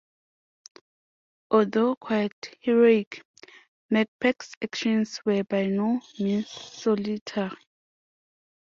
[1.51, 3.23] Although quite heroic,
[3.91, 7.51] McPeake's actions were by no means solitary.